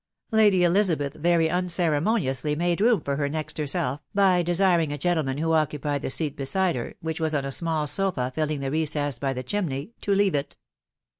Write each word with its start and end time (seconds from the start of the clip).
Lady 0.31 0.63
Elizabeth 0.63 1.13
very 1.13 1.47
unceremoniously 1.47 2.55
made 2.55 2.81
room 2.81 3.01
for 3.01 3.17
her 3.17 3.29
next 3.29 3.59
herself, 3.59 3.99
by 4.15 4.41
desiring 4.41 4.91
a 4.91 4.97
gentleman 4.97 5.37
who 5.37 5.53
occupied 5.53 6.01
the 6.01 6.09
seat 6.09 6.35
beside 6.35 6.75
her, 6.75 6.95
which 7.01 7.19
was 7.21 7.35
on 7.35 7.45
a 7.45 7.51
small 7.51 7.85
sofa 7.85 8.31
filling 8.33 8.61
the 8.61 8.71
recess 8.71 9.19
by 9.19 9.31
the 9.31 9.43
chimney, 9.43 9.91
to 10.01 10.15
leave 10.15 10.33
it. 10.33 10.55